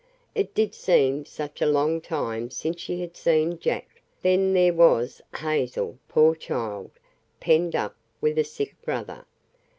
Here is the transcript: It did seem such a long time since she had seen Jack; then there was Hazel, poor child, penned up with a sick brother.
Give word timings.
It 0.33 0.55
did 0.55 0.73
seem 0.73 1.25
such 1.25 1.61
a 1.61 1.67
long 1.67 2.01
time 2.01 2.49
since 2.49 2.81
she 2.81 3.01
had 3.01 3.15
seen 3.15 3.59
Jack; 3.59 4.01
then 4.23 4.51
there 4.51 4.73
was 4.73 5.21
Hazel, 5.35 5.99
poor 6.09 6.33
child, 6.33 6.89
penned 7.39 7.75
up 7.75 7.95
with 8.19 8.39
a 8.39 8.43
sick 8.43 8.73
brother. 8.81 9.25